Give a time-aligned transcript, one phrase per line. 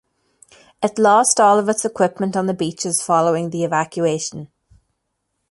[0.81, 4.51] It lost all of its equipment on the beaches following the evacuation.